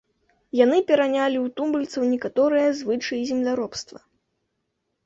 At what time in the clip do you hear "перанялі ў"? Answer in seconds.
0.91-1.47